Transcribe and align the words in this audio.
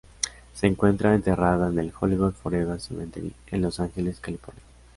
Se 0.55 0.65
encuentra 0.65 1.13
enterrada 1.13 1.67
en 1.69 1.77
el 1.77 1.93
Hollywood 1.99 2.31
Forever 2.33 2.81
Cemetery 2.81 3.33
en 3.51 3.61
Los 3.61 3.79
Angeles, 3.79 4.19
California. 4.19 4.63